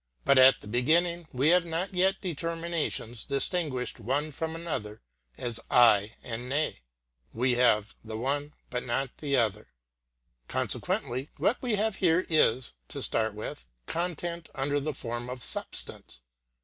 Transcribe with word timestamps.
But 0.25 0.39
at 0.39 0.61
the 0.61 0.67
beginning 0.67 1.27
we 1.31 1.49
have 1.49 1.63
not 1.63 1.93
yet 1.93 2.21
determinations 2.21 3.23
distinguished 3.23 3.99
one 3.99 4.31
from 4.31 4.55
another 4.55 5.03
as 5.37 5.59
aye 5.69 6.15
and 6.23 6.49
nay. 6.49 6.81
We 7.35 7.53
have 7.53 7.93
the 8.03 8.17
one 8.17 8.55
but 8.71 8.83
not 8.83 9.15
the 9.19 9.37
other. 9.37 9.67
Consequently, 10.47 11.29
what 11.37 11.61
we 11.61 11.75
have 11.75 11.97
here 11.97 12.25
is, 12.29 12.73
to 12.87 13.03
start 13.03 13.35
with, 13.35 13.67
content 13.85 14.49
under 14.55 14.79
the 14.79 14.95
form 14.95 15.29
of 15.29 15.43
substance. 15.43 16.21